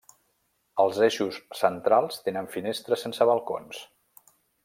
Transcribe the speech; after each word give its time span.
Els 0.83 1.01
eixos 1.07 1.37
centrals 1.59 2.17
tenen 2.29 2.49
finestres 2.55 3.07
sense 3.07 3.31
balcons. 3.33 3.83